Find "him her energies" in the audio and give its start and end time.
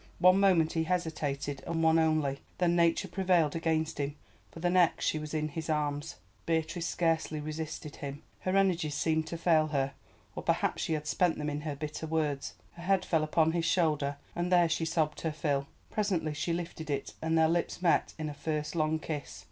7.97-8.95